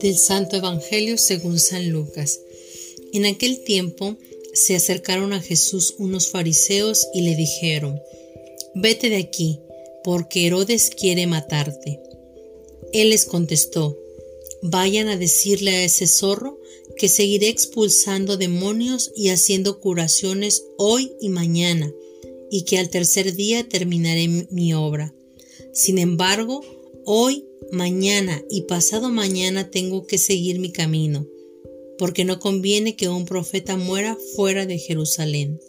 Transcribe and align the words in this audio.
Del 0.00 0.16
Santo 0.16 0.56
Evangelio 0.56 1.18
según 1.18 1.58
San 1.58 1.90
Lucas. 1.90 2.40
En 3.12 3.26
aquel 3.26 3.62
tiempo 3.64 4.16
se 4.54 4.74
acercaron 4.74 5.34
a 5.34 5.42
Jesús 5.42 5.94
unos 5.98 6.28
fariseos 6.28 7.06
y 7.12 7.20
le 7.20 7.36
dijeron, 7.36 8.00
Vete 8.74 9.10
de 9.10 9.16
aquí, 9.16 9.60
porque 10.02 10.46
Herodes 10.46 10.88
quiere 10.88 11.26
matarte. 11.26 12.00
Él 12.94 13.10
les 13.10 13.26
contestó, 13.26 13.98
Vayan 14.62 15.08
a 15.08 15.18
decirle 15.18 15.72
a 15.72 15.84
ese 15.84 16.06
zorro 16.06 16.58
que 16.96 17.08
seguiré 17.08 17.48
expulsando 17.48 18.38
demonios 18.38 19.12
y 19.14 19.28
haciendo 19.28 19.80
curaciones 19.80 20.64
hoy 20.78 21.12
y 21.20 21.28
mañana, 21.28 21.92
y 22.50 22.62
que 22.62 22.78
al 22.78 22.88
tercer 22.88 23.34
día 23.34 23.68
terminaré 23.68 24.46
mi 24.50 24.72
obra. 24.72 25.14
Sin 25.74 25.98
embargo, 25.98 26.62
hoy, 27.04 27.44
mañana 27.72 28.42
y 28.50 28.62
pasado 28.62 29.10
mañana 29.10 29.70
tengo 29.70 30.06
que 30.06 30.18
seguir 30.18 30.58
mi 30.58 30.72
camino 30.72 31.26
porque 32.00 32.24
no 32.24 32.40
conviene 32.40 32.96
que 32.96 33.10
un 33.10 33.26
profeta 33.26 33.76
muera 33.76 34.16
fuera 34.34 34.64
de 34.64 34.78
Jerusalén. 34.78 35.60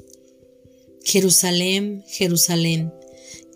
Jerusalén, 1.03 2.05
Jerusalén, 2.07 2.93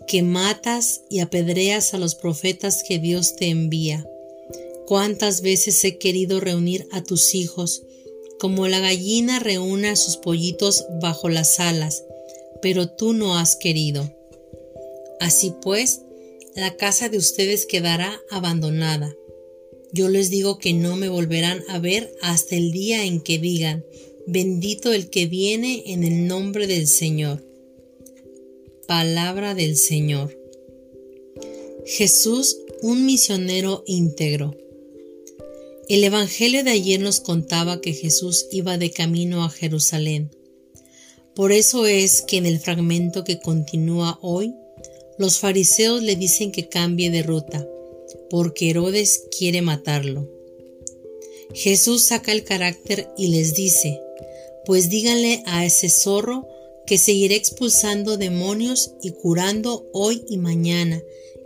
que 0.06 0.22
matas 0.22 1.00
y 1.08 1.20
apedreas 1.20 1.94
a 1.94 1.98
los 1.98 2.14
profetas 2.14 2.84
que 2.86 2.98
Dios 2.98 3.34
te 3.36 3.48
envía. 3.48 4.06
Cuántas 4.86 5.40
veces 5.40 5.82
he 5.84 5.96
querido 5.96 6.38
reunir 6.38 6.86
a 6.92 7.02
tus 7.02 7.34
hijos, 7.34 7.82
como 8.38 8.68
la 8.68 8.78
gallina 8.78 9.38
reúne 9.38 9.88
a 9.88 9.96
sus 9.96 10.18
pollitos 10.18 10.84
bajo 11.00 11.30
las 11.30 11.58
alas, 11.58 12.04
pero 12.60 12.90
tú 12.90 13.14
no 13.14 13.38
has 13.38 13.56
querido. 13.56 14.14
Así 15.18 15.54
pues, 15.62 16.02
la 16.56 16.76
casa 16.76 17.08
de 17.08 17.18
ustedes 17.18 17.66
quedará 17.66 18.20
abandonada 18.30 19.14
yo 19.96 20.08
les 20.08 20.30
digo 20.30 20.58
que 20.58 20.74
no 20.74 20.96
me 20.96 21.08
volverán 21.08 21.62
a 21.68 21.78
ver 21.78 22.14
hasta 22.20 22.56
el 22.56 22.70
día 22.70 23.04
en 23.04 23.20
que 23.20 23.38
digan, 23.38 23.84
bendito 24.26 24.92
el 24.92 25.08
que 25.08 25.26
viene 25.26 25.84
en 25.86 26.04
el 26.04 26.26
nombre 26.26 26.66
del 26.66 26.86
Señor. 26.86 27.42
Palabra 28.86 29.54
del 29.54 29.76
Señor. 29.76 30.38
Jesús, 31.86 32.58
un 32.82 33.06
misionero 33.06 33.84
íntegro. 33.86 34.54
El 35.88 36.04
Evangelio 36.04 36.64
de 36.64 36.72
ayer 36.72 37.00
nos 37.00 37.20
contaba 37.20 37.80
que 37.80 37.92
Jesús 37.92 38.46
iba 38.50 38.76
de 38.76 38.90
camino 38.90 39.44
a 39.44 39.50
Jerusalén. 39.50 40.30
Por 41.34 41.52
eso 41.52 41.86
es 41.86 42.22
que 42.22 42.38
en 42.38 42.44
el 42.46 42.58
fragmento 42.60 43.24
que 43.24 43.38
continúa 43.38 44.18
hoy, 44.20 44.52
los 45.18 45.38
fariseos 45.38 46.02
le 46.02 46.16
dicen 46.16 46.52
que 46.52 46.68
cambie 46.68 47.10
de 47.10 47.22
ruta 47.22 47.66
porque 48.30 48.70
Herodes 48.70 49.24
quiere 49.36 49.62
matarlo. 49.62 50.28
Jesús 51.54 52.04
saca 52.04 52.32
el 52.32 52.44
carácter 52.44 53.08
y 53.16 53.28
les 53.28 53.54
dice, 53.54 54.00
pues 54.64 54.88
díganle 54.88 55.42
a 55.46 55.64
ese 55.64 55.88
zorro 55.88 56.46
que 56.86 56.98
seguiré 56.98 57.36
expulsando 57.36 58.16
demonios 58.16 58.92
y 59.02 59.10
curando 59.10 59.88
hoy 59.92 60.22
y 60.28 60.38
mañana, 60.38 61.02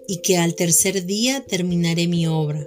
y 0.06 0.18
que 0.18 0.36
al 0.36 0.54
tercer 0.54 1.06
día 1.06 1.44
terminaré 1.46 2.08
mi 2.08 2.26
obra. 2.26 2.66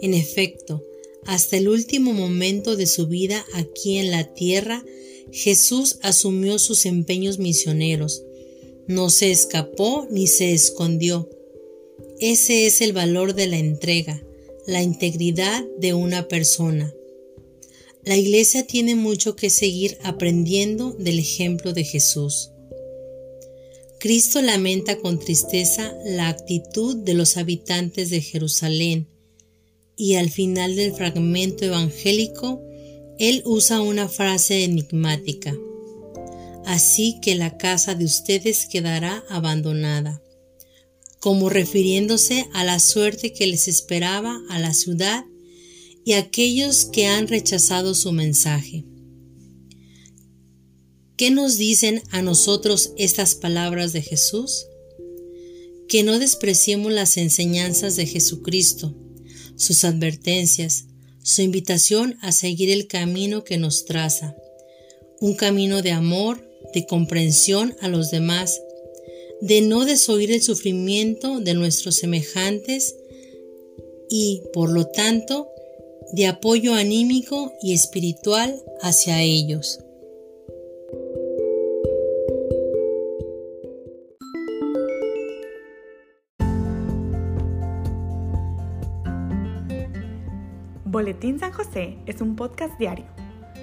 En 0.00 0.14
efecto, 0.14 0.82
hasta 1.24 1.56
el 1.56 1.68
último 1.68 2.12
momento 2.12 2.76
de 2.76 2.86
su 2.86 3.06
vida 3.06 3.46
aquí 3.54 3.98
en 3.98 4.10
la 4.10 4.34
tierra, 4.34 4.84
Jesús 5.30 5.98
asumió 6.02 6.58
sus 6.58 6.84
empeños 6.84 7.38
misioneros. 7.38 8.22
No 8.86 9.10
se 9.10 9.30
escapó 9.30 10.06
ni 10.10 10.26
se 10.26 10.52
escondió 10.52 11.28
ese 12.22 12.66
es 12.66 12.80
el 12.82 12.92
valor 12.92 13.34
de 13.34 13.48
la 13.48 13.58
entrega, 13.58 14.22
la 14.64 14.80
integridad 14.80 15.64
de 15.80 15.92
una 15.92 16.28
persona. 16.28 16.94
La 18.04 18.16
Iglesia 18.16 18.64
tiene 18.64 18.94
mucho 18.94 19.34
que 19.34 19.50
seguir 19.50 19.98
aprendiendo 20.04 20.92
del 20.92 21.18
ejemplo 21.18 21.72
de 21.72 21.82
Jesús. 21.82 22.50
Cristo 23.98 24.40
lamenta 24.40 24.98
con 24.98 25.18
tristeza 25.18 25.96
la 26.04 26.28
actitud 26.28 26.94
de 26.94 27.14
los 27.14 27.36
habitantes 27.36 28.08
de 28.10 28.20
Jerusalén 28.20 29.08
y 29.96 30.14
al 30.14 30.30
final 30.30 30.76
del 30.76 30.94
fragmento 30.94 31.64
evangélico, 31.64 32.62
Él 33.18 33.42
usa 33.44 33.80
una 33.80 34.08
frase 34.08 34.62
enigmática. 34.62 35.56
Así 36.66 37.18
que 37.20 37.34
la 37.34 37.56
casa 37.58 37.94
de 37.94 38.04
ustedes 38.04 38.66
quedará 38.66 39.24
abandonada 39.28 40.22
como 41.22 41.48
refiriéndose 41.48 42.48
a 42.52 42.64
la 42.64 42.80
suerte 42.80 43.32
que 43.32 43.46
les 43.46 43.68
esperaba 43.68 44.42
a 44.48 44.58
la 44.58 44.74
ciudad 44.74 45.24
y 46.04 46.14
a 46.14 46.18
aquellos 46.18 46.84
que 46.84 47.06
han 47.06 47.28
rechazado 47.28 47.94
su 47.94 48.10
mensaje. 48.10 48.84
¿Qué 51.16 51.30
nos 51.30 51.58
dicen 51.58 52.02
a 52.10 52.22
nosotros 52.22 52.92
estas 52.96 53.36
palabras 53.36 53.92
de 53.92 54.02
Jesús? 54.02 54.66
Que 55.88 56.02
no 56.02 56.18
despreciemos 56.18 56.90
las 56.90 57.16
enseñanzas 57.16 57.94
de 57.94 58.06
Jesucristo, 58.06 58.92
sus 59.54 59.84
advertencias, 59.84 60.86
su 61.22 61.42
invitación 61.42 62.18
a 62.20 62.32
seguir 62.32 62.68
el 62.68 62.88
camino 62.88 63.44
que 63.44 63.58
nos 63.58 63.84
traza, 63.84 64.34
un 65.20 65.36
camino 65.36 65.82
de 65.82 65.92
amor, 65.92 66.51
de 66.72 66.86
comprensión 66.86 67.76
a 67.80 67.88
los 67.88 68.10
demás, 68.10 68.60
de 69.40 69.60
no 69.60 69.84
desoír 69.84 70.32
el 70.32 70.42
sufrimiento 70.42 71.40
de 71.40 71.54
nuestros 71.54 71.96
semejantes 71.96 72.96
y, 74.08 74.42
por 74.52 74.70
lo 74.70 74.86
tanto, 74.86 75.48
de 76.12 76.26
apoyo 76.26 76.74
anímico 76.74 77.52
y 77.62 77.72
espiritual 77.72 78.62
hacia 78.80 79.22
ellos. 79.22 79.78
Boletín 90.84 91.40
San 91.40 91.52
José 91.52 91.96
es 92.06 92.20
un 92.20 92.36
podcast 92.36 92.78
diario 92.78 93.06